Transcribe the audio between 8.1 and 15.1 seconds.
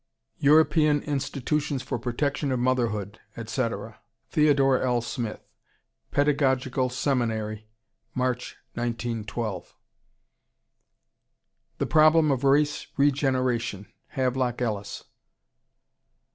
Mar., 1912. The Problem of Race Regeneration, Havelock Ellis.